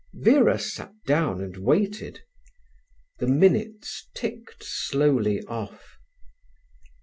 [0.15, 2.21] Vera sat down and waited.
[3.19, 5.99] The minutes ticked slowly off.